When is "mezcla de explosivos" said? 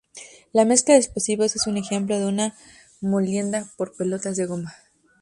0.65-1.55